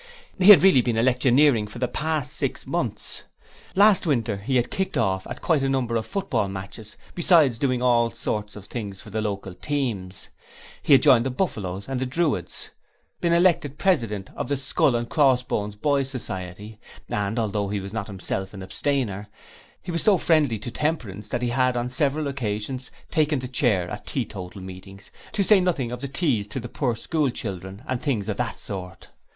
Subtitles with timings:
[0.39, 3.21] He had really been electioneering for the past six months!
[3.75, 7.83] Last winter he had kicked off at quite a number of football matches besides doing
[7.83, 10.29] all sorts of things for the local teams.
[10.81, 12.71] He had joined the Buffalos and the Druids,
[13.19, 16.79] been elected President of the Skull and Crossbones Boys' Society,
[17.11, 19.27] and, although he was not himself an abstainer,
[19.83, 23.87] he was so friendly to Temperance that he had on several occasions, taken the chair
[23.91, 28.01] at teetotal meetings, to say nothing of the teas to the poor school children and
[28.01, 29.09] things of that sort.